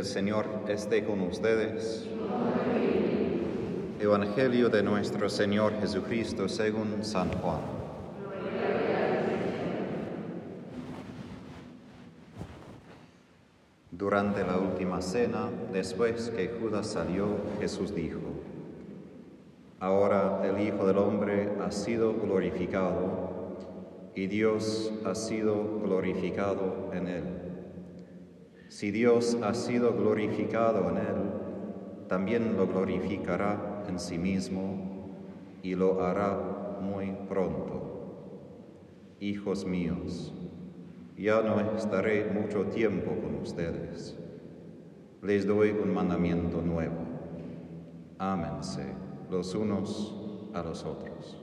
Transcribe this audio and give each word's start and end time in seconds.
El 0.00 0.06
Señor 0.06 0.46
esté 0.66 1.04
con 1.04 1.20
ustedes. 1.20 2.08
Evangelio 4.00 4.70
de 4.70 4.82
nuestro 4.82 5.28
Señor 5.28 5.78
Jesucristo 5.78 6.48
según 6.48 7.04
San 7.04 7.30
Juan. 7.34 7.60
Durante 13.90 14.42
la 14.42 14.56
última 14.56 15.02
cena, 15.02 15.50
después 15.70 16.30
que 16.30 16.48
Judas 16.48 16.86
salió, 16.86 17.36
Jesús 17.60 17.94
dijo, 17.94 18.20
Ahora 19.80 20.40
el 20.44 20.66
Hijo 20.66 20.86
del 20.86 20.96
Hombre 20.96 21.50
ha 21.62 21.70
sido 21.70 22.14
glorificado 22.14 23.58
y 24.14 24.28
Dios 24.28 24.94
ha 25.04 25.14
sido 25.14 25.78
glorificado 25.82 26.88
en 26.94 27.06
él. 27.06 27.39
Si 28.70 28.92
Dios 28.92 29.36
ha 29.42 29.52
sido 29.52 29.92
glorificado 29.94 30.90
en 30.90 30.98
él, 30.98 32.06
también 32.06 32.56
lo 32.56 32.68
glorificará 32.68 33.82
en 33.88 33.98
sí 33.98 34.16
mismo 34.16 35.10
y 35.60 35.74
lo 35.74 36.04
hará 36.04 36.78
muy 36.80 37.16
pronto. 37.28 39.16
Hijos 39.18 39.66
míos, 39.66 40.32
ya 41.18 41.42
no 41.42 41.60
estaré 41.76 42.30
mucho 42.30 42.66
tiempo 42.66 43.10
con 43.20 43.40
ustedes. 43.42 44.16
Les 45.20 45.44
doy 45.48 45.70
un 45.70 45.92
mandamiento 45.92 46.62
nuevo. 46.62 47.02
Ámense 48.18 48.84
los 49.28 49.52
unos 49.56 50.14
a 50.54 50.62
los 50.62 50.84
otros. 50.84 51.42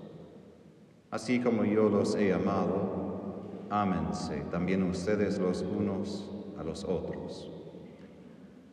Así 1.12 1.42
como 1.42 1.66
yo 1.66 1.90
los 1.90 2.16
he 2.16 2.32
amado, 2.32 3.68
ámense 3.70 4.46
también 4.50 4.82
ustedes 4.84 5.38
los 5.40 5.62
unos 5.62 6.37
a 6.60 6.64
los 6.64 6.84
otros. 6.84 7.52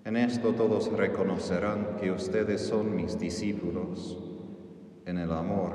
En 0.04 0.16
esto 0.16 0.52
todos 0.52 0.92
reconocerán 0.92 1.96
que 2.00 2.10
ustedes 2.10 2.60
son 2.60 2.94
mis 2.94 3.18
discípulos, 3.18 4.18
en 5.06 5.18
el 5.18 5.32
amor 5.32 5.72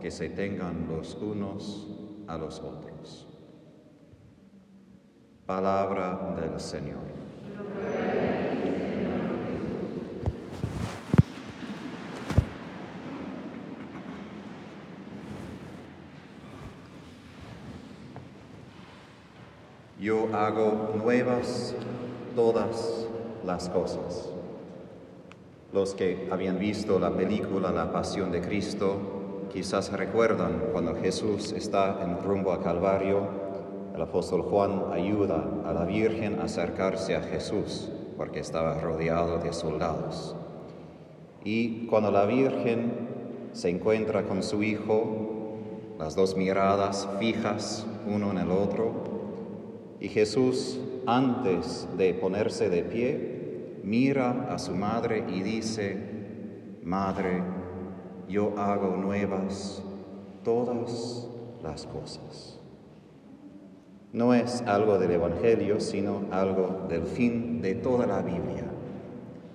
que 0.00 0.10
se 0.10 0.28
tengan 0.28 0.86
los 0.88 1.14
unos 1.14 1.88
a 2.26 2.36
los 2.36 2.60
otros. 2.60 3.26
Palabra 5.46 6.36
del 6.40 6.60
Señor. 6.60 7.10
Yo 19.98 20.19
hago 20.32 20.94
nuevas 20.96 21.74
todas 22.34 23.06
las 23.44 23.68
cosas. 23.68 24.28
Los 25.72 25.94
que 25.94 26.28
habían 26.30 26.58
visto 26.58 26.98
la 26.98 27.10
película 27.10 27.70
La 27.70 27.92
Pasión 27.92 28.32
de 28.32 28.40
Cristo 28.40 29.46
quizás 29.52 29.92
recuerdan 29.92 30.64
cuando 30.72 30.94
Jesús 30.94 31.52
está 31.52 32.02
en 32.02 32.22
rumbo 32.22 32.52
a 32.52 32.62
Calvario, 32.62 33.28
el 33.94 34.02
apóstol 34.02 34.42
Juan 34.42 34.84
ayuda 34.92 35.44
a 35.64 35.72
la 35.72 35.84
Virgen 35.84 36.40
a 36.40 36.44
acercarse 36.44 37.16
a 37.16 37.22
Jesús 37.22 37.88
porque 38.16 38.40
estaba 38.40 38.74
rodeado 38.74 39.38
de 39.38 39.52
soldados. 39.52 40.36
Y 41.44 41.86
cuando 41.86 42.10
la 42.10 42.24
Virgen 42.26 43.08
se 43.52 43.70
encuentra 43.70 44.24
con 44.24 44.42
su 44.42 44.62
hijo, 44.62 45.56
las 45.98 46.14
dos 46.14 46.36
miradas 46.36 47.08
fijas 47.18 47.86
uno 48.06 48.30
en 48.30 48.38
el 48.38 48.50
otro, 48.50 49.09
y 50.00 50.08
Jesús, 50.08 50.80
antes 51.06 51.86
de 51.98 52.14
ponerse 52.14 52.70
de 52.70 52.82
pie, 52.82 53.80
mira 53.84 54.48
a 54.50 54.58
su 54.58 54.74
madre 54.74 55.24
y 55.28 55.42
dice, 55.42 55.96
Madre, 56.82 57.42
yo 58.26 58.54
hago 58.58 58.96
nuevas 58.96 59.82
todas 60.42 61.28
las 61.62 61.86
cosas. 61.86 62.58
No 64.12 64.32
es 64.32 64.62
algo 64.62 64.98
del 64.98 65.12
Evangelio, 65.12 65.78
sino 65.78 66.24
algo 66.30 66.86
del 66.88 67.02
fin 67.02 67.60
de 67.60 67.74
toda 67.74 68.06
la 68.06 68.22
Biblia. 68.22 68.64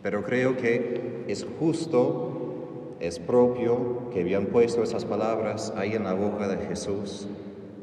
Pero 0.04 0.24
creo 0.24 0.56
que 0.56 1.26
es 1.28 1.46
justo, 1.60 2.96
es 3.00 3.18
propio 3.18 4.10
que 4.12 4.22
habían 4.22 4.46
puesto 4.46 4.84
esas 4.84 5.04
palabras 5.04 5.74
ahí 5.76 5.94
en 5.94 6.04
la 6.04 6.14
boca 6.14 6.48
de 6.48 6.58
Jesús, 6.68 7.28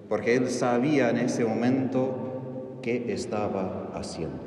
porque 0.09 0.37
él 0.37 0.49
sabía 0.49 1.11
en 1.11 1.19
ese 1.19 1.45
momento 1.45 2.32
qué 2.83 3.13
estaba 3.13 3.91
haciendo. 3.95 4.39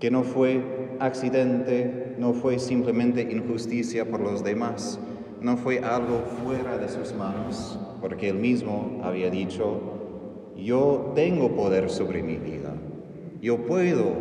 Que 0.00 0.10
no 0.10 0.22
fue 0.22 0.96
accidente, 0.98 2.16
no 2.18 2.32
fue 2.32 2.58
simplemente 2.58 3.22
injusticia 3.22 4.08
por 4.08 4.20
los 4.20 4.42
demás, 4.42 4.98
no 5.40 5.56
fue 5.56 5.78
algo 5.80 6.20
fuera 6.44 6.78
de 6.78 6.88
sus 6.88 7.14
manos, 7.14 7.78
porque 8.00 8.28
él 8.28 8.38
mismo 8.38 9.00
había 9.02 9.30
dicho, 9.30 9.80
yo 10.56 11.12
tengo 11.14 11.54
poder 11.54 11.90
sobre 11.90 12.22
mi 12.22 12.36
vida, 12.36 12.74
yo 13.40 13.66
puedo 13.66 14.12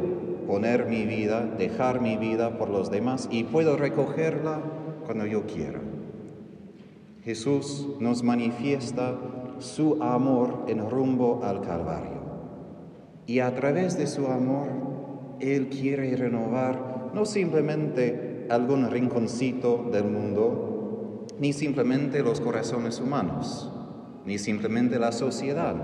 poner 0.47 0.85
mi 0.85 1.05
vida, 1.05 1.45
dejar 1.57 2.01
mi 2.01 2.17
vida 2.17 2.57
por 2.57 2.69
los 2.69 2.89
demás 2.91 3.27
y 3.31 3.43
puedo 3.43 3.75
recogerla 3.77 4.61
cuando 5.05 5.25
yo 5.25 5.45
quiera. 5.45 5.81
Jesús 7.23 7.87
nos 7.99 8.23
manifiesta 8.23 9.17
su 9.59 10.01
amor 10.01 10.65
en 10.67 10.89
rumbo 10.89 11.41
al 11.43 11.61
Calvario. 11.61 12.16
Y 13.27 13.41
a 13.41 13.53
través 13.53 13.97
de 13.97 14.07
su 14.07 14.25
amor, 14.27 14.69
Él 15.41 15.67
quiere 15.67 16.15
renovar 16.15 17.11
no 17.13 17.25
simplemente 17.25 18.47
algún 18.49 18.89
rinconcito 18.89 19.89
del 19.91 20.05
mundo, 20.05 21.25
ni 21.37 21.51
simplemente 21.51 22.23
los 22.23 22.39
corazones 22.39 23.01
humanos, 23.01 23.69
ni 24.25 24.37
simplemente 24.37 24.97
la 24.97 25.11
sociedad, 25.11 25.75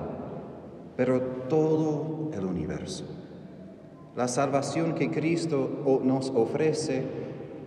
pero 0.96 1.20
todo 1.50 2.32
el 2.34 2.46
universo. 2.46 3.04
La 4.16 4.30
salvación 4.30 4.96
que 4.96 5.12
Cristo 5.12 6.02
nos 6.02 6.30
ofrece 6.30 7.04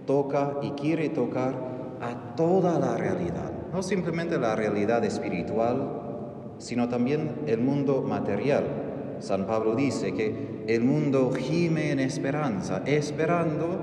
toca 0.06 0.54
y 0.62 0.70
quiere 0.70 1.10
tocar 1.10 1.98
a 2.00 2.34
toda 2.34 2.78
la 2.78 2.96
realidad, 2.96 3.52
no 3.74 3.82
simplemente 3.82 4.38
la 4.38 4.56
realidad 4.56 5.04
espiritual, 5.04 6.54
sino 6.56 6.88
también 6.88 7.42
el 7.46 7.60
mundo 7.60 8.00
material 8.00 8.85
San 9.20 9.46
Pablo 9.46 9.74
dice 9.74 10.12
que 10.12 10.64
el 10.66 10.82
mundo 10.82 11.32
gime 11.32 11.90
en 11.90 12.00
esperanza, 12.00 12.82
esperando 12.86 13.78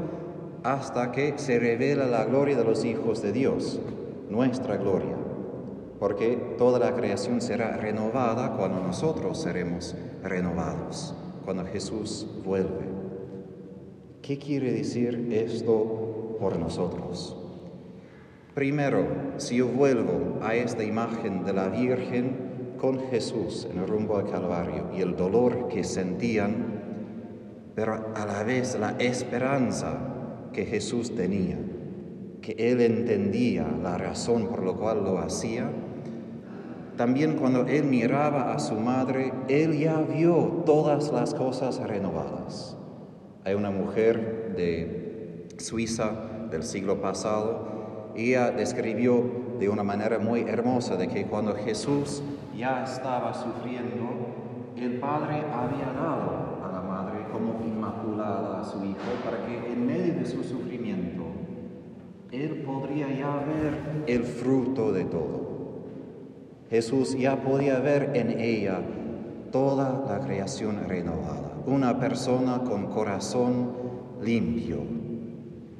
hasta 0.63 1.11
que 1.11 1.33
se 1.37 1.59
revela 1.59 2.05
la 2.05 2.25
gloria 2.25 2.57
de 2.57 2.63
los 2.63 2.85
hijos 2.85 3.21
de 3.21 3.31
Dios, 3.31 3.79
nuestra 4.29 4.77
gloria, 4.77 5.15
porque 5.99 6.55
toda 6.57 6.79
la 6.79 6.95
creación 6.95 7.41
será 7.41 7.77
renovada 7.77 8.55
cuando 8.55 8.81
nosotros 8.81 9.41
seremos 9.41 9.95
renovados, 10.23 11.13
cuando 11.43 11.65
Jesús 11.65 12.27
vuelve. 12.45 12.93
¿Qué 14.21 14.37
quiere 14.37 14.71
decir 14.71 15.29
esto 15.33 16.37
por 16.39 16.57
nosotros? 16.57 17.37
Primero, 18.53 19.05
si 19.37 19.57
yo 19.57 19.67
vuelvo 19.67 20.39
a 20.41 20.55
esta 20.55 20.83
imagen 20.83 21.43
de 21.43 21.53
la 21.53 21.67
Virgen, 21.69 22.52
con 22.83 22.99
Jesús 22.99 23.65
en 23.71 23.79
el 23.79 23.87
rumbo 23.87 24.17
al 24.17 24.29
Calvario 24.29 24.89
y 24.93 24.99
el 24.99 25.15
dolor 25.15 25.69
que 25.69 25.85
sentían, 25.85 26.81
pero 27.75 28.11
a 28.13 28.25
la 28.25 28.43
vez 28.43 28.77
la 28.77 28.97
esperanza 28.99 29.99
que 30.51 30.65
Jesús 30.65 31.15
tenía, 31.15 31.57
que 32.41 32.51
Él 32.59 32.81
entendía 32.81 33.65
la 33.81 33.97
razón 33.97 34.49
por 34.49 34.65
la 34.65 34.73
cual 34.73 35.01
lo 35.05 35.17
hacía. 35.19 35.71
También 36.97 37.37
cuando 37.37 37.67
Él 37.67 37.85
miraba 37.85 38.53
a 38.53 38.59
su 38.59 38.75
madre, 38.75 39.31
Él 39.47 39.79
ya 39.79 40.01
vio 40.01 40.63
todas 40.65 41.09
las 41.13 41.33
cosas 41.33 41.79
renovadas. 41.87 42.75
Hay 43.45 43.53
una 43.53 43.71
mujer 43.71 44.55
de 44.57 45.47
Suiza 45.57 46.11
del 46.51 46.63
siglo 46.63 46.99
pasado, 46.99 48.11
ella 48.17 48.51
describió 48.51 49.42
de 49.63 49.69
una 49.69 49.83
manera 49.83 50.19
muy 50.19 50.41
hermosa 50.41 50.97
de 50.97 51.07
que 51.07 51.23
cuando 51.25 51.55
Jesús 51.55 52.21
ya 52.53 52.83
estaba 52.83 53.33
sufriendo, 53.33 54.09
el 54.75 54.99
padre 54.99 55.37
había 55.37 55.93
dado 55.93 56.59
a 56.61 56.69
la 56.69 56.81
madre 56.81 57.19
como 57.31 57.61
inmaculada 57.65 58.59
a 58.59 58.63
su 58.65 58.83
hijo 58.83 58.97
para 59.23 59.45
que 59.45 59.71
en 59.71 59.87
medio 59.87 60.15
de 60.15 60.25
su 60.25 60.43
sufrimiento 60.43 61.23
él 62.33 62.63
podría 62.65 63.07
ya 63.07 63.37
ver 63.37 64.03
el 64.05 64.25
fruto 64.25 64.91
de 64.91 65.05
todo. 65.05 65.53
Jesús 66.69 67.17
ya 67.17 67.41
podía 67.41 67.79
ver 67.79 68.11
en 68.15 68.37
ella 68.37 68.81
toda 69.53 70.03
la 70.09 70.25
creación 70.25 70.89
renovada, 70.89 71.53
una 71.67 72.01
persona 72.01 72.65
con 72.65 72.87
corazón 72.87 73.71
limpio, 74.21 74.79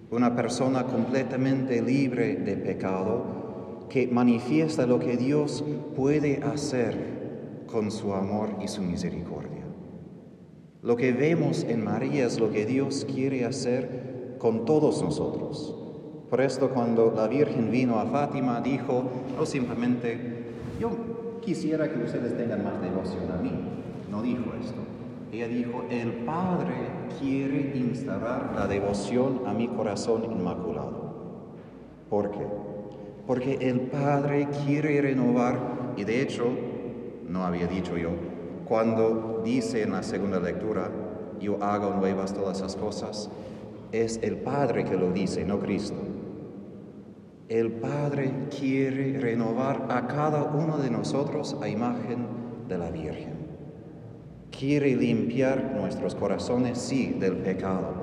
una 0.09 0.33
persona 0.33 0.85
completamente 0.85 1.81
libre 1.81 2.35
de 2.35 2.55
pecado 2.55 3.42
que 3.89 4.07
manifiesta 4.07 4.85
lo 4.85 4.99
que 4.99 5.17
Dios 5.17 5.63
puede 5.95 6.43
hacer 6.43 7.63
con 7.67 7.91
su 7.91 8.13
amor 8.13 8.49
y 8.61 8.67
su 8.67 8.81
misericordia. 8.81 9.63
Lo 10.81 10.97
que 10.97 11.11
vemos 11.11 11.63
en 11.63 11.83
María 11.83 12.25
es 12.25 12.39
lo 12.39 12.51
que 12.51 12.65
Dios 12.65 13.05
quiere 13.11 13.45
hacer 13.45 14.35
con 14.37 14.65
todos 14.65 15.01
nosotros. 15.01 15.75
Por 16.29 16.41
esto 16.41 16.69
cuando 16.69 17.13
la 17.15 17.27
Virgen 17.27 17.71
vino 17.71 17.99
a 17.99 18.05
Fátima 18.05 18.59
dijo, 18.59 19.03
no 19.37 19.45
simplemente, 19.45 20.43
yo 20.79 20.89
quisiera 21.41 21.91
que 21.91 22.03
ustedes 22.03 22.35
tengan 22.35 22.63
más 22.63 22.81
devoción 22.81 23.31
a 23.31 23.41
mí. 23.41 23.51
No 24.11 24.21
dijo 24.21 24.51
esto. 24.59 24.81
Ella 25.31 25.47
dijo, 25.47 25.85
el 25.89 26.11
Padre 26.25 26.73
quiere 27.19 27.71
instaurar 27.75 28.51
la 28.55 28.67
devoción 28.67 29.41
a 29.45 29.53
mi 29.53 29.67
corazón 29.67 30.25
inmaculado. 30.25 31.13
¿Por 32.09 32.31
qué? 32.31 32.72
Porque 33.25 33.57
el 33.61 33.81
Padre 33.81 34.47
quiere 34.65 35.01
renovar, 35.01 35.93
y 35.95 36.03
de 36.03 36.21
hecho, 36.21 36.45
no 37.27 37.45
había 37.45 37.67
dicho 37.67 37.97
yo, 37.97 38.09
cuando 38.65 39.41
dice 39.43 39.83
en 39.83 39.91
la 39.91 40.03
segunda 40.03 40.39
lectura, 40.39 40.89
yo 41.39 41.61
hago 41.63 41.93
nuevas 41.93 42.33
todas 42.33 42.57
esas 42.57 42.75
cosas, 42.75 43.29
es 43.91 44.19
el 44.23 44.37
Padre 44.37 44.83
que 44.83 44.97
lo 44.97 45.11
dice, 45.11 45.45
no 45.45 45.59
Cristo. 45.59 45.97
El 47.49 47.73
Padre 47.73 48.47
quiere 48.57 49.19
renovar 49.19 49.87
a 49.89 50.07
cada 50.07 50.43
uno 50.43 50.77
de 50.77 50.89
nosotros 50.89 51.55
a 51.61 51.69
imagen 51.69 52.25
de 52.67 52.77
la 52.77 52.89
Virgen. 52.89 53.33
Quiere 54.57 54.95
limpiar 54.95 55.73
nuestros 55.75 56.15
corazones, 56.15 56.77
sí, 56.77 57.15
del 57.19 57.37
pecado, 57.37 57.93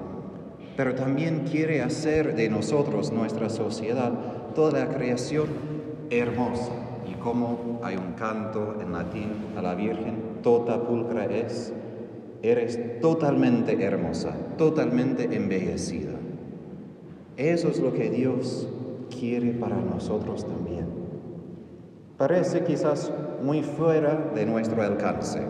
pero 0.76 0.94
también 0.94 1.46
quiere 1.50 1.82
hacer 1.82 2.37
de 2.37 2.49
nosotros, 2.49 3.12
nuestra 3.12 3.49
sociedad, 3.49 4.12
toda 4.55 4.87
la 4.87 4.88
creación 4.94 5.49
hermosa. 6.11 6.73
Y 7.11 7.14
como 7.14 7.81
hay 7.82 7.97
un 7.97 8.12
canto 8.12 8.76
en 8.81 8.93
latín 8.93 9.32
a 9.56 9.62
la 9.62 9.75
Virgen, 9.75 10.41
tota 10.43 10.82
pulcra 10.82 11.26
es, 11.26 11.73
eres 12.43 13.00
totalmente 13.00 13.82
hermosa, 13.82 14.35
totalmente 14.56 15.25
embellecida. 15.35 16.12
Eso 17.37 17.69
es 17.69 17.79
lo 17.81 17.93
que 17.93 18.11
Dios 18.11 18.69
quiere 19.08 19.52
para 19.52 19.76
nosotros 19.76 20.47
también. 20.47 20.87
Parece 22.17 22.64
quizás 22.64 23.11
muy 23.43 23.62
fuera 23.62 24.31
de 24.35 24.44
nuestro 24.44 24.82
alcance. 24.82 25.41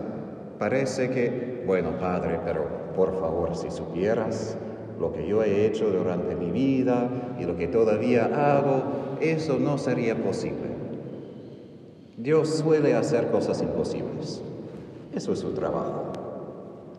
Parece 0.57 1.09
que, 1.09 1.63
bueno, 1.67 1.99
Padre, 1.99 2.39
pero 2.45 2.65
por 2.95 3.19
favor, 3.19 3.55
si 3.55 3.69
supieras 3.69 4.57
lo 4.99 5.11
que 5.13 5.27
yo 5.27 5.43
he 5.43 5.65
hecho 5.65 5.89
durante 5.89 6.35
mi 6.35 6.51
vida 6.51 7.09
y 7.39 7.45
lo 7.45 7.55
que 7.57 7.67
todavía 7.67 8.25
hago, 8.57 8.83
eso 9.19 9.57
no 9.59 9.77
sería 9.77 10.15
posible. 10.15 10.71
Dios 12.17 12.49
suele 12.49 12.93
hacer 12.93 13.31
cosas 13.31 13.61
imposibles. 13.61 14.41
Eso 15.13 15.33
es 15.33 15.39
su 15.39 15.51
trabajo. 15.53 16.11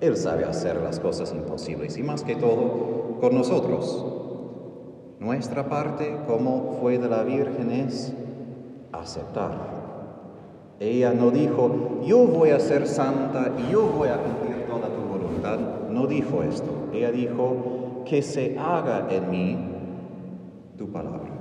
Él 0.01 0.17
sabe 0.17 0.45
hacer 0.45 0.81
las 0.83 0.99
cosas 0.99 1.33
imposibles 1.33 1.97
y 1.97 2.03
más 2.03 2.25
que 2.25 2.35
todo 2.35 3.19
con 3.21 3.35
nosotros. 3.35 4.05
Nuestra 5.21 5.69
parte, 5.69 6.17
como 6.27 6.79
fue 6.81 6.99
de 6.99 7.09
la 7.09 7.23
Virgen, 7.23 7.71
es 7.71 8.13
aceptar. 8.91 9.83
Ella 10.81 11.15
no 11.15 11.31
dijo, 11.31 12.01
yo 12.05 12.27
voy 12.27 12.51
a 12.51 12.59
ser 12.59 12.89
santa 12.89 13.53
y 13.57 13.71
yo 13.71 13.83
voy 13.87 14.09
a 14.09 14.17
cumplir 14.17 14.67
toda 14.67 14.89
tu 14.89 15.03
voluntad. 15.03 15.59
No 15.89 16.09
dijo 16.09 16.43
esto. 16.43 16.89
Ella 16.93 17.13
dijo, 17.13 17.72
que 18.05 18.23
se 18.23 18.59
haga 18.59 19.09
en 19.11 19.31
mí 19.31 19.57
tu 20.77 20.91
palabra. 20.91 21.33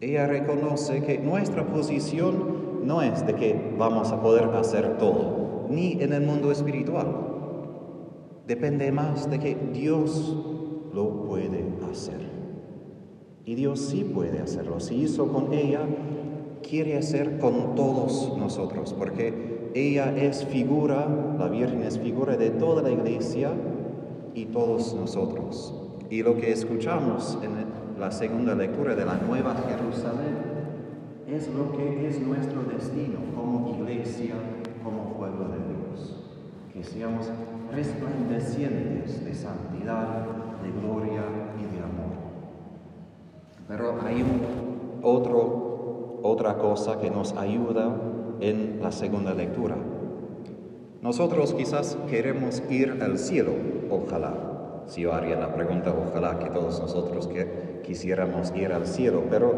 Ella 0.00 0.26
reconoce 0.26 1.02
que 1.02 1.18
nuestra 1.18 1.66
posición 1.66 2.84
no 2.84 3.00
es 3.02 3.26
de 3.26 3.34
que 3.34 3.74
vamos 3.78 4.12
a 4.12 4.20
poder 4.20 4.44
hacer 4.50 4.98
todo, 4.98 5.66
ni 5.70 5.92
en 6.02 6.12
el 6.12 6.22
mundo 6.22 6.50
espiritual. 6.50 7.06
Depende 8.46 8.92
más 8.92 9.30
de 9.30 9.38
que 9.38 9.56
Dios 9.72 10.36
lo 10.92 11.22
puede 11.22 11.64
hacer. 11.90 12.20
Y 13.46 13.54
Dios 13.54 13.80
sí 13.80 14.04
puede 14.04 14.40
hacerlo. 14.40 14.80
Si 14.80 14.94
hizo 14.96 15.28
con 15.28 15.52
ella, 15.52 15.80
quiere 16.62 16.96
hacer 16.96 17.38
con 17.38 17.74
todos 17.74 18.36
nosotros, 18.38 18.94
porque 18.94 19.70
ella 19.74 20.14
es 20.16 20.44
figura, 20.44 21.36
la 21.38 21.48
Virgen 21.48 21.82
es 21.82 21.98
figura 21.98 22.36
de 22.36 22.50
toda 22.50 22.82
la 22.82 22.90
iglesia 22.90 23.50
y 24.34 24.46
todos 24.46 24.94
nosotros. 24.94 25.72
Y 26.10 26.22
lo 26.22 26.36
que 26.36 26.52
escuchamos 26.52 27.38
en 27.42 27.98
la 27.98 28.10
segunda 28.10 28.54
lectura 28.54 28.94
de 28.94 29.04
la 29.04 29.16
Nueva 29.16 29.54
Jerusalén 29.54 30.54
es 31.26 31.48
lo 31.48 31.72
que 31.72 32.08
es 32.08 32.20
nuestro 32.20 32.62
destino 32.64 33.20
como 33.34 33.76
iglesia, 33.78 34.34
como 34.82 35.14
pueblo 35.14 35.48
de 35.48 35.58
Dios. 35.58 36.20
Que 36.72 36.84
seamos 36.84 37.30
resplandecientes 37.72 39.24
de 39.24 39.34
santidad, 39.34 40.26
de 40.62 40.70
gloria 40.80 41.22
y 41.58 41.76
de 41.76 41.82
amor. 41.82 42.14
Pero 43.68 43.98
hay 44.04 44.24
otro, 45.02 46.20
otra 46.22 46.58
cosa 46.58 47.00
que 47.00 47.10
nos 47.10 47.32
ayuda 47.32 47.96
en 48.40 48.80
la 48.82 48.92
segunda 48.92 49.32
lectura. 49.32 49.76
Nosotros 51.04 51.52
quizás 51.52 51.98
queremos 52.08 52.62
ir 52.70 53.02
al 53.02 53.18
cielo, 53.18 53.52
ojalá. 53.90 54.84
Si 54.86 55.02
yo 55.02 55.12
haría 55.12 55.36
la 55.36 55.52
pregunta, 55.52 55.94
ojalá 55.94 56.38
que 56.38 56.48
todos 56.48 56.80
nosotros 56.80 57.26
que 57.26 57.82
quisiéramos 57.84 58.54
ir 58.56 58.72
al 58.72 58.86
cielo, 58.86 59.24
pero 59.28 59.52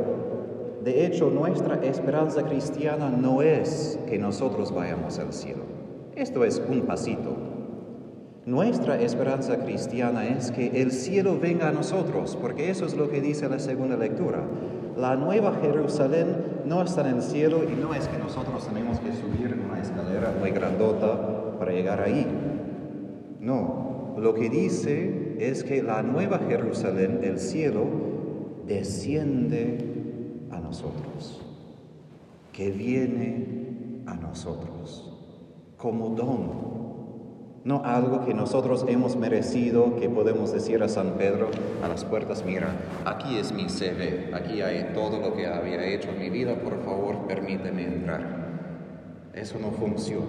de 0.82 1.06
hecho, 1.06 1.30
nuestra 1.30 1.76
esperanza 1.84 2.42
cristiana 2.42 3.10
no 3.10 3.42
es 3.42 3.96
que 4.08 4.18
nosotros 4.18 4.74
vayamos 4.74 5.20
al 5.20 5.32
cielo. 5.32 5.62
Esto 6.16 6.44
es 6.44 6.60
un 6.68 6.80
pasito. 6.80 7.36
Nuestra 8.46 9.00
esperanza 9.00 9.58
cristiana 9.58 10.24
es 10.28 10.52
que 10.52 10.80
el 10.80 10.92
cielo 10.92 11.36
venga 11.36 11.68
a 11.68 11.72
nosotros, 11.72 12.38
porque 12.40 12.70
eso 12.70 12.86
es 12.86 12.96
lo 12.96 13.10
que 13.10 13.20
dice 13.20 13.48
la 13.48 13.58
segunda 13.58 13.96
lectura. 13.96 14.44
La 14.96 15.16
nueva 15.16 15.58
Jerusalén 15.60 16.60
no 16.64 16.80
está 16.80 17.00
en 17.00 17.16
el 17.16 17.22
cielo 17.22 17.62
y 17.64 17.74
no 17.74 17.92
es 17.92 18.06
que 18.06 18.16
nosotros 18.18 18.64
tenemos 18.68 19.00
que 19.00 19.12
subir 19.14 19.58
una 19.68 19.82
escalera 19.82 20.32
muy 20.38 20.52
grandota 20.52 21.58
para 21.58 21.72
llegar 21.72 22.00
ahí. 22.00 22.24
No, 23.40 24.14
lo 24.16 24.32
que 24.32 24.48
dice 24.48 25.34
es 25.40 25.64
que 25.64 25.82
la 25.82 26.04
nueva 26.04 26.38
Jerusalén, 26.38 27.22
el 27.24 27.40
cielo, 27.40 27.82
desciende 28.64 29.78
a 30.52 30.60
nosotros, 30.60 31.44
que 32.52 32.70
viene 32.70 34.04
a 34.06 34.14
nosotros 34.14 35.12
como 35.76 36.10
don. 36.10 36.75
No 37.66 37.82
algo 37.84 38.24
que 38.24 38.32
nosotros 38.32 38.84
hemos 38.86 39.16
merecido, 39.16 39.96
que 39.96 40.08
podemos 40.08 40.52
decir 40.52 40.84
a 40.84 40.88
San 40.88 41.14
Pedro 41.14 41.50
a 41.82 41.88
las 41.88 42.04
puertas, 42.04 42.44
mira, 42.46 42.76
aquí 43.04 43.38
es 43.38 43.50
mi 43.50 43.64
CV, 43.64 44.30
aquí 44.32 44.62
hay 44.62 44.92
todo 44.94 45.18
lo 45.18 45.34
que 45.34 45.48
había 45.48 45.84
hecho 45.84 46.10
en 46.10 46.20
mi 46.20 46.30
vida, 46.30 46.54
por 46.60 46.80
favor, 46.84 47.26
permíteme 47.26 47.82
entrar. 47.82 49.32
Eso 49.34 49.58
no 49.58 49.72
funciona. 49.72 50.26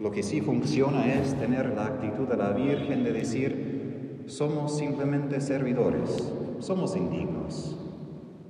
Lo 0.00 0.10
que 0.10 0.24
sí 0.24 0.40
funciona 0.40 1.14
es 1.14 1.34
tener 1.34 1.66
la 1.76 1.86
actitud 1.86 2.26
de 2.26 2.36
la 2.36 2.50
Virgen 2.50 3.04
de 3.04 3.12
decir, 3.12 4.24
somos 4.26 4.76
simplemente 4.76 5.40
servidores, 5.40 6.32
somos 6.58 6.96
indignos, 6.96 7.78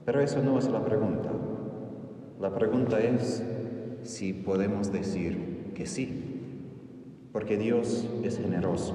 pero 0.07 0.23
eso 0.23 0.43
no 0.43 0.59
es 0.59 0.67
la 0.71 0.83
pregunta. 0.83 1.29
La 2.41 2.55
pregunta 2.55 3.01
es 3.01 3.43
si 4.03 4.33
podemos 4.33 4.91
decir 4.91 5.73
que 5.75 5.85
sí, 5.85 6.30
porque 7.33 7.57
Dios 7.57 8.09
es 8.23 8.39
generoso, 8.39 8.95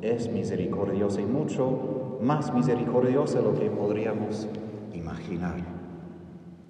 es 0.00 0.30
misericordioso 0.30 1.20
y 1.20 1.24
mucho 1.24 2.18
más 2.20 2.52
misericordioso 2.54 3.38
de 3.38 3.44
lo 3.44 3.58
que 3.58 3.70
podríamos 3.70 4.48
imaginar. 4.94 5.56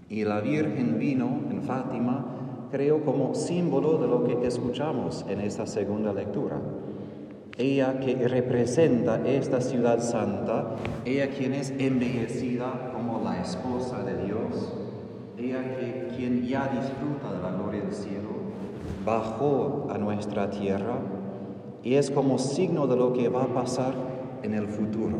Y 0.08 0.24
la 0.24 0.40
Virgen 0.40 0.98
vino 0.98 1.40
en 1.50 1.62
Fátima, 1.62 2.68
creo, 2.70 3.04
como 3.04 3.34
símbolo 3.34 3.98
de 3.98 4.06
lo 4.06 4.24
que 4.24 4.46
escuchamos 4.46 5.24
en 5.28 5.40
esta 5.40 5.66
segunda 5.66 6.12
lectura. 6.12 6.60
Ella 7.56 8.00
que 8.00 8.28
representa 8.28 9.26
esta 9.26 9.60
ciudad 9.60 10.00
santa, 10.00 10.74
ella 11.04 11.30
quien 11.30 11.54
es 11.54 11.72
embellecida 11.78 12.94
la 13.24 13.40
esposa 13.40 14.04
de 14.04 14.26
Dios, 14.26 14.74
ella 15.38 15.76
que 15.76 16.08
quien 16.14 16.46
ya 16.46 16.68
disfruta 16.68 17.32
de 17.32 17.42
la 17.42 17.56
gloria 17.56 17.80
del 17.80 17.92
cielo, 17.92 18.33
bajó 19.04 19.86
a 19.90 19.98
nuestra 19.98 20.50
tierra 20.50 20.98
y 21.82 21.94
es 21.94 22.10
como 22.10 22.38
signo 22.38 22.86
de 22.86 22.96
lo 22.96 23.12
que 23.12 23.28
va 23.28 23.44
a 23.44 23.54
pasar 23.54 23.94
en 24.42 24.54
el 24.54 24.68
futuro. 24.68 25.18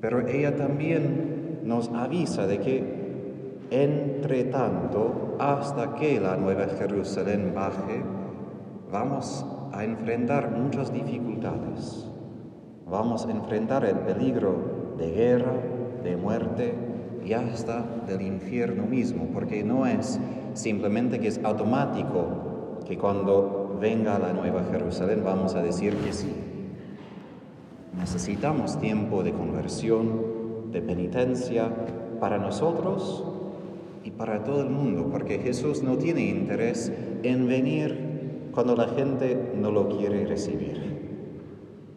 Pero 0.00 0.26
ella 0.28 0.56
también 0.56 1.60
nos 1.64 1.88
avisa 1.88 2.46
de 2.46 2.58
que 2.58 3.00
entre 3.70 4.44
tanto, 4.44 5.36
hasta 5.38 5.94
que 5.94 6.20
la 6.20 6.36
nueva 6.36 6.66
Jerusalén 6.66 7.52
baje, 7.54 8.02
vamos 8.90 9.46
a 9.72 9.84
enfrentar 9.84 10.50
muchas 10.50 10.92
dificultades. 10.92 12.08
Vamos 12.88 13.26
a 13.26 13.30
enfrentar 13.30 13.84
el 13.84 13.96
peligro 13.98 14.96
de 14.98 15.12
guerra, 15.12 15.52
de 16.02 16.16
muerte 16.16 16.74
y 17.24 17.32
hasta 17.32 17.84
del 18.08 18.22
infierno 18.22 18.84
mismo, 18.84 19.28
porque 19.32 19.62
no 19.62 19.86
es 19.86 20.18
simplemente 20.54 21.20
que 21.20 21.28
es 21.28 21.40
automático 21.44 22.49
que 22.86 22.98
cuando 22.98 23.76
venga 23.80 24.18
la 24.18 24.32
nueva 24.32 24.64
Jerusalén, 24.70 25.22
vamos 25.24 25.54
a 25.54 25.62
decir 25.62 25.94
que 25.96 26.12
sí. 26.12 26.32
Necesitamos 27.98 28.78
tiempo 28.78 29.22
de 29.22 29.32
conversión, 29.32 30.70
de 30.72 30.80
penitencia 30.80 31.70
para 32.20 32.38
nosotros 32.38 33.24
y 34.04 34.10
para 34.10 34.42
todo 34.42 34.62
el 34.62 34.70
mundo, 34.70 35.08
porque 35.10 35.38
Jesús 35.38 35.82
no 35.82 35.98
tiene 35.98 36.28
interés 36.28 36.92
en 37.22 37.46
venir 37.46 38.48
cuando 38.52 38.76
la 38.76 38.88
gente 38.88 39.52
no 39.56 39.70
lo 39.70 39.88
quiere 39.88 40.26
recibir. 40.26 40.80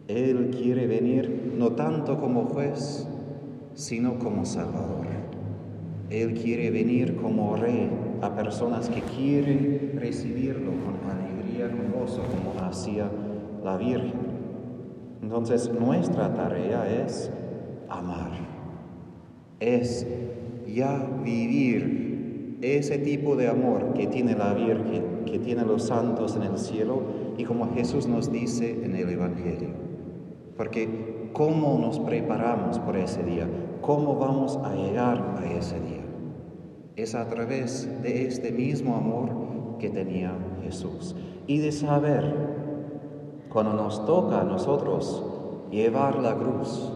Él 0.08 0.50
quiere 0.50 0.86
venir 0.86 1.54
no 1.56 1.72
tanto 1.72 2.18
como 2.18 2.46
juez, 2.46 3.08
sino 3.74 4.18
como 4.18 4.44
Salvador. 4.44 5.06
Él 6.10 6.34
quiere 6.34 6.70
venir 6.70 7.16
como 7.16 7.56
rey 7.56 7.90
a 8.24 8.34
personas 8.34 8.88
que 8.88 9.02
quieren 9.02 9.92
recibirlo 9.96 10.70
con 10.70 11.10
alegría, 11.10 11.68
con 11.70 12.00
gozo, 12.00 12.22
como 12.22 12.58
hacía 12.66 13.10
la 13.62 13.76
Virgen. 13.76 14.12
Entonces 15.22 15.70
nuestra 15.78 16.32
tarea 16.34 16.88
es 17.04 17.30
amar, 17.88 18.32
es 19.60 20.06
ya 20.66 21.06
vivir 21.22 22.58
ese 22.62 22.98
tipo 22.98 23.36
de 23.36 23.48
amor 23.48 23.92
que 23.92 24.06
tiene 24.06 24.34
la 24.34 24.54
Virgen, 24.54 25.24
que 25.26 25.38
tiene 25.38 25.64
los 25.64 25.84
santos 25.84 26.34
en 26.36 26.42
el 26.42 26.58
cielo 26.58 27.02
y 27.36 27.44
como 27.44 27.74
Jesús 27.74 28.06
nos 28.06 28.32
dice 28.32 28.84
en 28.84 28.96
el 28.96 29.10
Evangelio. 29.10 29.68
Porque 30.56 31.30
¿cómo 31.34 31.78
nos 31.78 31.98
preparamos 32.00 32.78
por 32.78 32.96
ese 32.96 33.22
día? 33.22 33.46
¿Cómo 33.82 34.16
vamos 34.16 34.58
a 34.64 34.74
llegar 34.74 35.36
a 35.38 35.44
ese 35.44 35.78
día? 35.80 36.03
Es 36.96 37.16
a 37.16 37.28
través 37.28 37.88
de 38.02 38.26
este 38.26 38.52
mismo 38.52 38.94
amor 38.94 39.78
que 39.80 39.90
tenía 39.90 40.32
Jesús 40.62 41.16
y 41.48 41.58
de 41.58 41.72
saber 41.72 42.32
cuando 43.48 43.72
nos 43.72 44.06
toca 44.06 44.42
a 44.42 44.44
nosotros 44.44 45.24
llevar 45.72 46.20
la 46.20 46.36
cruz, 46.36 46.92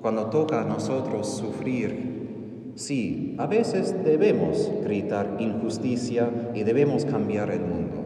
cuando 0.00 0.26
toca 0.26 0.62
a 0.62 0.64
nosotros 0.64 1.28
sufrir, 1.28 2.72
sí, 2.76 3.34
a 3.38 3.46
veces 3.46 4.04
debemos 4.04 4.70
gritar 4.84 5.36
injusticia 5.40 6.52
y 6.54 6.62
debemos 6.62 7.04
cambiar 7.04 7.50
el 7.50 7.62
mundo, 7.62 8.02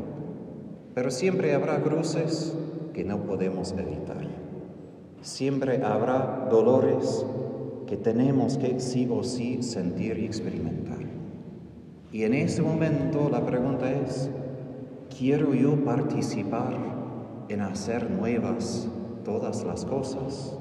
pero 0.94 1.10
siempre 1.10 1.54
habrá 1.54 1.82
cruces 1.82 2.56
que 2.94 3.04
no 3.04 3.24
podemos 3.24 3.72
evitar. 3.72 4.26
Siempre 5.20 5.82
habrá 5.84 6.48
dolores 6.50 7.26
que 7.86 7.98
tenemos 7.98 8.56
que 8.56 8.80
sí 8.80 9.06
o 9.10 9.22
sí 9.22 9.62
sentir 9.62 10.18
y 10.18 10.24
experimentar. 10.24 10.95
Y 12.12 12.22
en 12.24 12.34
ese 12.34 12.62
momento 12.62 13.28
la 13.30 13.44
pregunta 13.44 13.90
es, 13.90 14.30
¿quiero 15.18 15.54
yo 15.54 15.84
participar 15.84 16.74
en 17.48 17.60
hacer 17.60 18.10
nuevas 18.10 18.88
todas 19.24 19.64
las 19.64 19.84
cosas? 19.84 20.56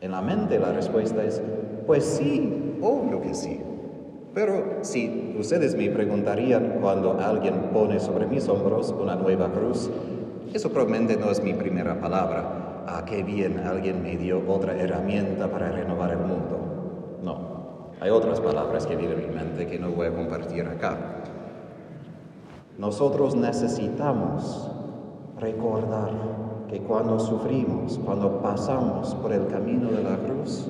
En 0.00 0.10
la 0.10 0.20
mente 0.20 0.58
la 0.58 0.72
respuesta 0.72 1.22
es, 1.24 1.40
pues 1.86 2.04
sí, 2.04 2.76
obvio 2.82 3.22
que 3.22 3.34
sí. 3.34 3.60
Pero 4.34 4.80
si 4.82 5.34
ustedes 5.38 5.74
me 5.74 5.88
preguntarían 5.90 6.78
cuando 6.80 7.18
alguien 7.18 7.70
pone 7.72 7.98
sobre 8.00 8.26
mis 8.26 8.48
hombros 8.48 8.94
una 9.00 9.16
nueva 9.16 9.50
cruz, 9.50 9.90
eso 10.52 10.70
probablemente 10.70 11.16
no 11.16 11.30
es 11.30 11.42
mi 11.42 11.54
primera 11.54 12.00
palabra. 12.00 12.84
Ah, 12.86 13.04
qué 13.06 13.22
bien, 13.22 13.60
alguien 13.60 14.02
me 14.02 14.16
dio 14.16 14.42
otra 14.46 14.76
herramienta 14.76 15.50
para 15.50 15.70
renovar 15.70 16.10
el 16.10 16.18
mundo. 16.18 16.65
Hay 17.98 18.10
otras 18.10 18.40
palabras 18.40 18.86
que 18.86 18.94
viven 18.94 19.20
en 19.20 19.28
mi 19.30 19.34
mente 19.34 19.66
que 19.66 19.78
no 19.78 19.88
voy 19.88 20.08
a 20.08 20.14
compartir 20.14 20.66
acá. 20.66 20.98
Nosotros 22.78 23.34
necesitamos 23.34 24.70
recordar 25.40 26.10
que 26.68 26.80
cuando 26.80 27.18
sufrimos, 27.18 27.98
cuando 28.04 28.42
pasamos 28.42 29.14
por 29.14 29.32
el 29.32 29.46
camino 29.46 29.90
de 29.90 30.02
la 30.02 30.18
cruz, 30.18 30.68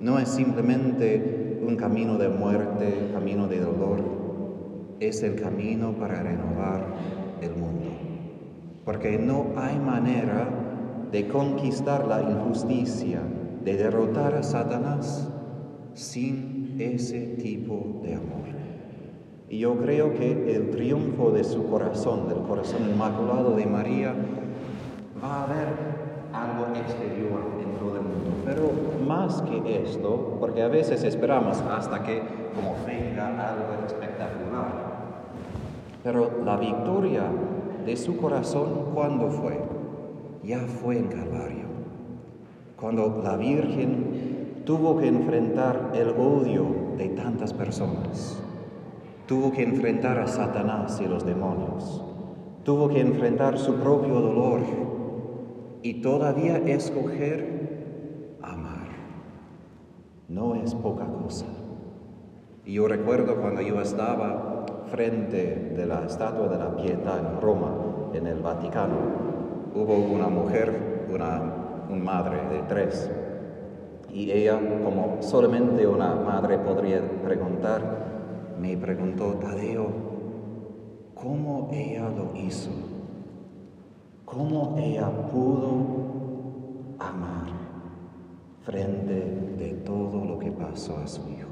no 0.00 0.18
es 0.18 0.28
simplemente 0.28 1.62
un 1.66 1.76
camino 1.76 2.18
de 2.18 2.28
muerte, 2.28 3.08
camino 3.14 3.46
de 3.46 3.60
dolor, 3.60 4.00
es 5.00 5.22
el 5.22 5.40
camino 5.40 5.92
para 5.92 6.22
renovar 6.22 6.84
el 7.40 7.52
mundo. 7.52 7.88
Porque 8.84 9.18
no 9.18 9.46
hay 9.56 9.78
manera 9.78 10.46
de 11.10 11.26
conquistar 11.26 12.06
la 12.06 12.20
injusticia, 12.20 13.20
de 13.64 13.76
derrotar 13.76 14.34
a 14.34 14.42
Satanás 14.42 15.26
sin 15.94 16.76
ese 16.78 17.36
tipo 17.36 18.00
de 18.02 18.14
amor. 18.14 18.40
Y 19.48 19.58
yo 19.58 19.76
creo 19.78 20.14
que 20.14 20.54
el 20.54 20.70
triunfo 20.70 21.32
de 21.32 21.42
su 21.42 21.68
corazón, 21.68 22.28
del 22.28 22.38
corazón 22.38 22.88
inmaculado 22.88 23.56
de 23.56 23.66
María, 23.66 24.14
va 25.22 25.40
a 25.40 25.44
haber 25.44 25.68
algo 26.32 26.66
exterior 26.76 27.40
en 27.60 27.78
todo 27.78 27.96
el 27.96 28.02
mundo. 28.02 28.30
Pero 28.44 28.70
más 29.06 29.42
que 29.42 29.82
esto, 29.82 30.36
porque 30.38 30.62
a 30.62 30.68
veces 30.68 31.02
esperamos 31.02 31.60
hasta 31.62 32.02
que 32.04 32.22
como 32.54 32.76
venga 32.86 33.50
algo 33.50 33.84
espectacular. 33.86 34.90
Pero 36.04 36.42
la 36.44 36.56
victoria 36.56 37.24
de 37.84 37.96
su 37.96 38.16
corazón, 38.16 38.92
¿cuándo 38.94 39.30
fue? 39.30 39.58
Ya 40.44 40.60
fue 40.60 40.98
en 40.98 41.08
Calvario. 41.08 41.64
Cuando 42.80 43.20
la 43.22 43.36
Virgen 43.36 44.39
tuvo 44.64 44.98
que 44.98 45.08
enfrentar 45.08 45.92
el 45.94 46.10
odio 46.10 46.66
de 46.96 47.08
tantas 47.10 47.52
personas 47.52 48.40
Tuvo 49.30 49.52
que 49.52 49.62
enfrentar 49.62 50.18
a 50.18 50.26
Satanás 50.26 51.00
y 51.00 51.06
los 51.06 51.24
demonios. 51.24 52.02
Tuvo 52.64 52.88
que 52.88 53.00
enfrentar 53.00 53.58
su 53.60 53.76
propio 53.76 54.14
dolor 54.20 54.58
y 55.82 56.00
todavía 56.02 56.56
escoger 56.56 58.36
amar. 58.42 58.88
No 60.28 60.56
es 60.56 60.74
poca 60.74 61.06
cosa. 61.06 61.46
Y 62.64 62.72
yo 62.72 62.88
recuerdo 62.88 63.36
cuando 63.36 63.60
yo 63.60 63.80
estaba 63.80 64.66
frente 64.90 65.74
de 65.76 65.86
la 65.86 66.04
estatua 66.06 66.48
de 66.48 66.58
la 66.58 66.76
Pietà 66.76 67.20
en 67.20 67.40
Roma, 67.40 68.10
en 68.12 68.26
el 68.26 68.40
Vaticano, 68.40 68.96
hubo 69.76 69.94
una 69.94 70.26
mujer, 70.26 71.06
una, 71.08 71.40
una 71.88 72.02
madre 72.02 72.38
de 72.48 72.62
tres, 72.66 73.08
y 74.12 74.30
ella, 74.30 74.58
como 74.84 75.18
solamente 75.20 75.86
una 75.86 76.14
madre 76.14 76.58
podría 76.58 77.00
preguntar, 77.22 78.56
me 78.60 78.76
preguntó 78.76 79.34
Tadeo, 79.34 79.86
¿cómo 81.14 81.68
ella 81.72 82.08
lo 82.10 82.38
hizo? 82.38 82.70
¿Cómo 84.24 84.76
ella 84.78 85.10
pudo 85.28 86.96
amar 86.98 87.48
frente 88.62 89.54
de 89.58 89.72
todo 89.84 90.24
lo 90.24 90.38
que 90.38 90.50
pasó 90.50 90.98
a 90.98 91.06
su 91.06 91.22
hijo? 91.28 91.48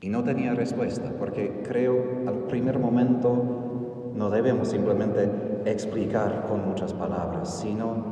Y 0.00 0.08
no 0.08 0.22
tenía 0.22 0.54
respuesta, 0.54 1.12
porque 1.18 1.62
creo 1.66 2.28
al 2.28 2.44
primer 2.48 2.78
momento 2.78 4.12
no 4.14 4.30
debemos 4.30 4.68
simplemente 4.68 5.30
explicar 5.64 6.46
con 6.48 6.68
muchas 6.68 6.92
palabras, 6.92 7.60
sino 7.60 8.05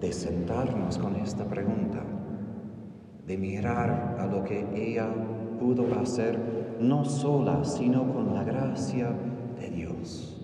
de 0.00 0.12
sentarnos 0.12 0.98
con 0.98 1.16
esta 1.16 1.44
pregunta, 1.44 2.02
de 3.26 3.36
mirar 3.38 4.16
a 4.20 4.26
lo 4.26 4.44
que 4.44 4.66
ella 4.74 5.08
pudo 5.58 5.86
hacer 6.00 6.76
no 6.80 7.04
sola, 7.04 7.64
sino 7.64 8.12
con 8.12 8.34
la 8.34 8.44
gracia 8.44 9.10
de 9.58 9.70
Dios. 9.70 10.36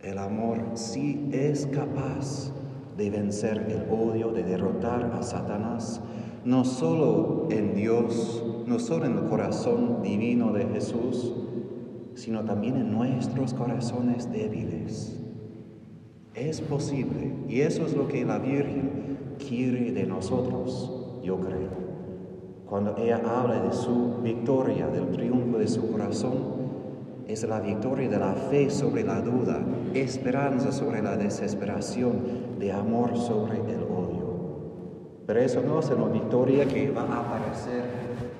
El 0.00 0.18
amor 0.18 0.60
sí 0.74 1.28
es 1.32 1.66
capaz 1.66 2.52
de 2.96 3.10
vencer 3.10 3.66
el 3.68 3.90
odio, 3.90 4.30
de 4.30 4.44
derrotar 4.44 5.12
a 5.18 5.22
Satanás, 5.22 6.00
no 6.44 6.64
solo 6.64 7.48
en 7.50 7.74
Dios, 7.74 8.44
no 8.66 8.78
solo 8.78 9.06
en 9.06 9.18
el 9.18 9.24
corazón 9.24 10.02
divino 10.02 10.52
de 10.52 10.66
Jesús, 10.66 11.34
sino 12.14 12.44
también 12.44 12.76
en 12.76 12.92
nuestros 12.92 13.54
corazones 13.54 14.30
débiles. 14.30 15.23
Es 16.34 16.60
posible 16.60 17.32
y 17.48 17.60
eso 17.60 17.86
es 17.86 17.94
lo 17.94 18.08
que 18.08 18.24
la 18.24 18.38
Virgen 18.38 19.36
quiere 19.38 19.92
de 19.92 20.04
nosotros, 20.04 21.20
yo 21.22 21.38
creo. 21.38 21.70
Cuando 22.66 22.96
ella 22.96 23.22
habla 23.24 23.62
de 23.62 23.72
su 23.72 24.16
victoria, 24.20 24.88
del 24.88 25.12
triunfo 25.12 25.58
de 25.58 25.68
su 25.68 25.92
corazón, 25.92 26.34
es 27.28 27.44
la 27.44 27.60
victoria 27.60 28.08
de 28.08 28.18
la 28.18 28.32
fe 28.32 28.68
sobre 28.68 29.04
la 29.04 29.20
duda, 29.20 29.64
esperanza 29.94 30.72
sobre 30.72 31.02
la 31.02 31.16
desesperación, 31.16 32.58
de 32.58 32.72
amor 32.72 33.16
sobre 33.16 33.58
el 33.58 33.84
odio. 33.84 34.34
Pero 35.26 35.38
eso 35.38 35.62
no 35.62 35.78
es 35.78 35.88
una 35.90 36.08
victoria 36.08 36.66
que 36.66 36.90
va 36.90 37.02
a 37.02 37.20
aparecer 37.20 37.84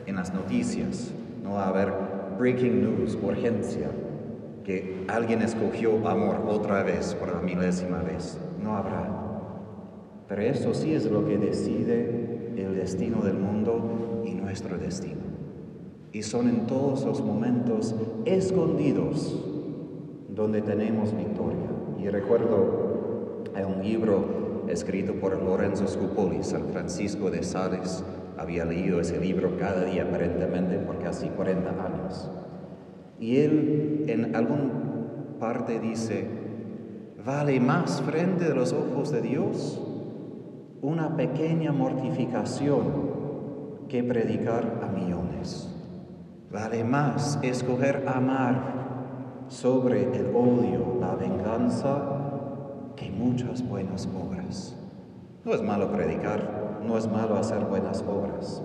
en 0.06 0.16
las 0.16 0.34
noticias, 0.34 1.12
no 1.44 1.54
va 1.54 1.66
a 1.66 1.68
haber 1.68 1.92
breaking 2.38 2.82
news, 2.82 3.16
urgencia, 3.22 3.88
que 4.64 5.04
alguien 5.08 5.42
escogió 5.42 6.08
amor 6.08 6.46
otra 6.48 6.82
vez 6.82 7.14
por 7.14 7.32
la 7.32 7.40
milésima 7.40 7.98
vez. 7.98 8.38
No 8.62 8.76
habrá. 8.76 9.24
Pero 10.26 10.42
eso 10.42 10.72
sí 10.72 10.94
es 10.94 11.04
lo 11.04 11.26
que 11.26 11.36
decide 11.36 12.54
el 12.56 12.74
destino 12.74 13.20
del 13.20 13.38
mundo 13.38 14.22
y 14.24 14.32
nuestro 14.32 14.78
destino. 14.78 15.20
Y 16.12 16.22
son 16.22 16.48
en 16.48 16.66
todos 16.66 17.04
los 17.04 17.20
momentos 17.22 17.94
escondidos 18.24 19.44
donde 20.28 20.62
tenemos 20.62 21.14
victoria. 21.14 21.68
Y 21.98 22.08
recuerdo 22.08 23.44
hay 23.54 23.64
un 23.64 23.82
libro 23.82 24.64
escrito 24.68 25.14
por 25.14 25.40
Lorenzo 25.42 25.86
Scupoli, 25.86 26.42
San 26.42 26.68
Francisco 26.68 27.30
de 27.30 27.42
Sales. 27.42 28.02
Había 28.38 28.64
leído 28.64 29.00
ese 29.00 29.20
libro 29.20 29.56
cada 29.58 29.84
día 29.84 30.04
aparentemente 30.04 30.78
por 30.78 30.98
casi 31.00 31.28
40 31.28 31.70
años. 31.70 32.30
Y 33.24 33.38
él 33.38 34.04
en 34.06 34.36
alguna 34.36 34.70
parte 35.40 35.80
dice, 35.80 36.28
vale 37.24 37.58
más 37.58 38.02
frente 38.02 38.44
de 38.44 38.54
los 38.54 38.74
ojos 38.74 39.12
de 39.12 39.22
Dios 39.22 39.80
una 40.82 41.16
pequeña 41.16 41.72
mortificación 41.72 42.82
que 43.88 44.04
predicar 44.04 44.82
a 44.82 44.92
millones. 44.92 45.74
Vale 46.52 46.84
más 46.84 47.38
escoger 47.42 48.04
amar 48.06 49.46
sobre 49.48 50.02
el 50.02 50.26
odio, 50.26 50.98
la 51.00 51.14
venganza, 51.14 52.92
que 52.94 53.10
muchas 53.10 53.66
buenas 53.66 54.06
obras. 54.22 54.76
No 55.46 55.54
es 55.54 55.62
malo 55.62 55.90
predicar, 55.90 56.82
no 56.86 56.98
es 56.98 57.10
malo 57.10 57.38
hacer 57.38 57.64
buenas 57.64 58.02
obras, 58.02 58.62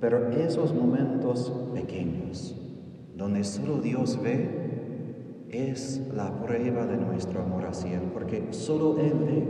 pero 0.00 0.28
esos 0.30 0.74
momentos 0.74 1.52
pequeños, 1.72 2.59
donde 3.20 3.44
solo 3.44 3.76
Dios 3.82 4.18
ve, 4.22 4.48
es 5.50 6.00
la 6.14 6.32
prueba 6.40 6.86
de 6.86 6.96
nuestro 6.96 7.42
amor 7.42 7.66
hacia 7.66 7.98
Él, 7.98 8.10
porque 8.14 8.46
solo 8.50 8.98
Él 8.98 9.12
ve, 9.12 9.46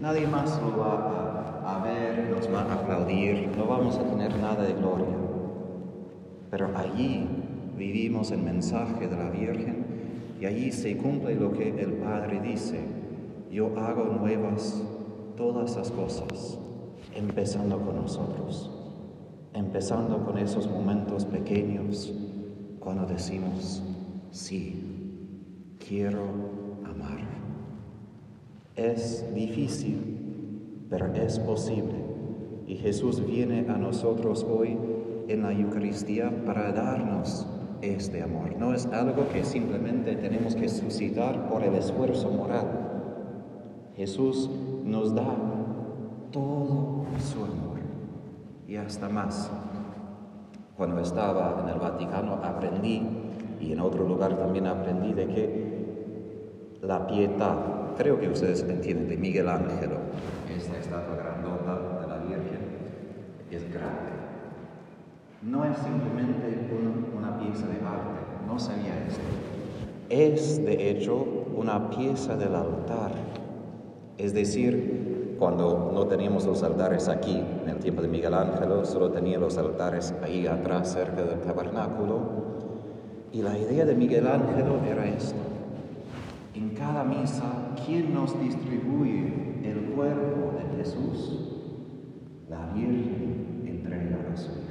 nadie 0.00 0.26
más 0.26 0.60
lo 0.60 0.76
va 0.76 1.62
a, 1.64 1.76
a 1.76 1.84
ver, 1.84 2.28
nos 2.30 2.52
va 2.52 2.62
a 2.62 2.74
aplaudir, 2.74 3.48
no 3.56 3.66
vamos 3.66 3.96
a 3.96 4.02
tener 4.02 4.36
nada 4.40 4.64
de 4.64 4.72
gloria. 4.72 5.16
Pero 6.50 6.68
allí 6.76 7.28
vivimos 7.78 8.32
el 8.32 8.42
mensaje 8.42 9.06
de 9.06 9.16
la 9.16 9.30
Virgen 9.30 9.84
y 10.40 10.46
allí 10.46 10.72
se 10.72 10.96
cumple 10.96 11.36
lo 11.36 11.52
que 11.52 11.68
el 11.68 11.92
Padre 11.92 12.40
dice. 12.40 12.80
Yo 13.52 13.70
hago 13.78 14.04
nuevas 14.18 14.82
todas 15.36 15.76
las 15.76 15.92
cosas, 15.92 16.58
empezando 17.14 17.78
con 17.78 17.94
nosotros, 18.02 18.68
empezando 19.54 20.24
con 20.24 20.38
esos 20.38 20.68
momentos 20.68 21.24
pequeños 21.24 22.12
cuando 22.80 23.06
decimos, 23.06 23.82
sí, 24.30 25.76
quiero 25.86 26.24
amar. 26.84 27.20
Es 28.74 29.32
difícil, 29.34 30.86
pero 30.88 31.12
es 31.14 31.38
posible. 31.38 32.02
Y 32.66 32.76
Jesús 32.76 33.24
viene 33.24 33.66
a 33.68 33.76
nosotros 33.76 34.44
hoy 34.48 34.78
en 35.28 35.42
la 35.42 35.52
Eucaristía 35.52 36.44
para 36.44 36.72
darnos 36.72 37.46
este 37.82 38.22
amor. 38.22 38.56
No 38.58 38.74
es 38.74 38.86
algo 38.86 39.28
que 39.28 39.44
simplemente 39.44 40.16
tenemos 40.16 40.56
que 40.56 40.68
suscitar 40.68 41.48
por 41.48 41.62
el 41.62 41.74
esfuerzo 41.74 42.30
moral. 42.30 42.66
Jesús 43.94 44.48
nos 44.84 45.14
da 45.14 45.36
todo 46.32 47.04
su 47.18 47.44
amor 47.44 47.80
y 48.66 48.76
hasta 48.76 49.08
más. 49.08 49.50
Cuando 50.80 51.02
estaba 51.02 51.60
en 51.62 51.68
el 51.68 51.78
Vaticano 51.78 52.40
aprendí, 52.42 53.02
y 53.60 53.70
en 53.70 53.80
otro 53.80 54.08
lugar 54.08 54.38
también 54.38 54.66
aprendí, 54.66 55.12
de 55.12 55.26
que 55.26 56.78
la 56.80 57.06
piedad, 57.06 57.54
creo 57.98 58.18
que 58.18 58.30
ustedes 58.30 58.62
entienden, 58.62 59.06
de 59.06 59.18
Miguel 59.18 59.50
Ángel, 59.50 59.90
esta 60.56 60.78
estatua 60.78 61.16
grandota 61.16 62.00
de 62.00 62.06
la 62.08 62.16
Virgen, 62.24 62.60
es 63.50 63.70
grande 63.70 64.10
no 65.42 65.66
es 65.66 65.76
simplemente 65.76 66.70
una 67.14 67.38
pieza 67.38 67.66
de 67.66 67.76
arte, 67.86 68.20
no 68.46 68.58
sería 68.58 68.94
esto. 69.06 69.20
Es 70.08 70.64
de 70.64 70.90
hecho 70.90 71.26
una 71.56 71.90
pieza 71.90 72.36
del 72.36 72.54
altar. 72.54 73.12
Es 74.16 74.32
decir, 74.32 75.19
cuando 75.40 75.90
no 75.92 76.06
teníamos 76.06 76.44
los 76.44 76.62
altares 76.62 77.08
aquí, 77.08 77.42
en 77.62 77.68
el 77.68 77.78
tiempo 77.78 78.00
de 78.02 78.06
Miguel 78.06 78.34
Ángel, 78.34 78.86
solo 78.86 79.10
tenía 79.10 79.38
los 79.38 79.58
altares 79.58 80.14
ahí 80.22 80.46
atrás, 80.46 80.92
cerca 80.92 81.22
del 81.24 81.40
tabernáculo. 81.40 82.20
Y 83.32 83.42
la 83.42 83.58
idea 83.58 83.84
de 83.84 83.96
Miguel 83.96 84.28
Ángel 84.28 84.66
era 84.88 85.06
esto. 85.06 85.40
En 86.54 86.70
cada 86.70 87.02
misa, 87.02 87.74
¿quién 87.84 88.14
nos 88.14 88.38
distribuye 88.38 89.60
el 89.64 89.92
cuerpo 89.96 90.52
de 90.56 90.76
Jesús? 90.76 91.40
La 92.48 92.66
Virgen 92.66 93.64
entrega 93.66 94.18
a 94.32 94.36
su 94.36 94.50
Hijo 94.50 94.70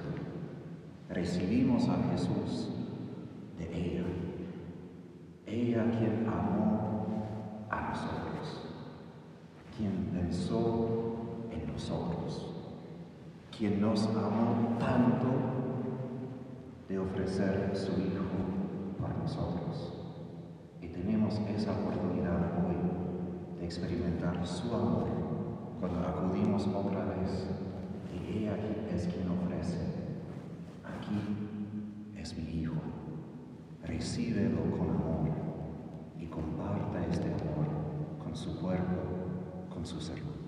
recibimos 1.10 1.89
a 1.89 1.97
Jesús 2.12 2.69
de 3.58 3.65
ella. 3.65 4.05
Ella 5.45 5.84
quien 5.97 6.27
amó 6.27 7.08
a 7.69 7.89
nosotros, 7.89 8.29
en 10.30 11.72
nosotros, 11.72 12.54
quien 13.56 13.82
nos 13.82 14.06
amó 14.08 14.78
tanto 14.80 15.28
de 16.88 17.00
ofrecer 17.00 17.72
su 17.74 17.92
Hijo 17.94 19.00
para 19.02 19.15
nosotros. 19.15 19.94
Y 20.82 20.88
tenemos 20.88 21.39
esa 21.56 21.72
oportunidad 21.72 22.54
hoy 22.65 23.58
de 23.60 23.65
experimentar 23.65 24.46
su 24.46 24.74
amor 24.74 25.08
cuando 25.80 26.00
acudimos 26.00 26.68
otra 26.68 27.06
vez. 27.06 27.48
Y 28.13 28.38
ella 28.38 28.56
es 28.94 29.08
quien 29.08 29.30
ofrece 29.30 30.00
es 32.15 32.38
mi 32.38 32.62
Hijo. 32.62 32.76
Recíbelo 33.84 34.62
con 34.78 34.89
amor 34.89 35.30
y 36.20 36.26
comparta 36.28 37.06
este 37.10 37.26
amor 37.28 38.20
con 38.24 38.36
su 38.36 38.60
cuerpo, 38.60 39.18
con 39.80 39.88
sus. 39.88 40.38